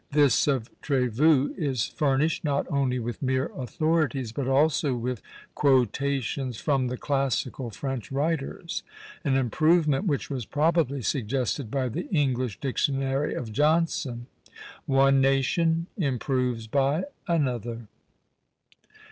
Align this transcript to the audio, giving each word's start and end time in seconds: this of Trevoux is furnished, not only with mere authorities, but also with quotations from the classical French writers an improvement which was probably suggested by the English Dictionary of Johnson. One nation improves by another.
this 0.09 0.47
of 0.47 0.67
Trevoux 0.81 1.53
is 1.59 1.85
furnished, 1.85 2.43
not 2.43 2.65
only 2.71 2.97
with 2.97 3.21
mere 3.21 3.51
authorities, 3.55 4.31
but 4.31 4.47
also 4.47 4.95
with 4.95 5.21
quotations 5.53 6.57
from 6.57 6.87
the 6.87 6.97
classical 6.97 7.69
French 7.69 8.11
writers 8.11 8.81
an 9.23 9.35
improvement 9.37 10.07
which 10.07 10.27
was 10.27 10.43
probably 10.47 11.03
suggested 11.03 11.69
by 11.69 11.87
the 11.87 12.07
English 12.09 12.59
Dictionary 12.59 13.35
of 13.35 13.51
Johnson. 13.53 14.25
One 14.87 15.21
nation 15.21 15.85
improves 15.99 16.65
by 16.65 17.03
another. 17.27 17.85